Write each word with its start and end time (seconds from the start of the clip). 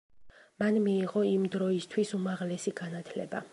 მან 0.63 0.79
მიიღო 0.85 1.23
იმდროისთვის 1.33 2.17
უმაღლესი 2.21 2.77
განათლება. 2.83 3.47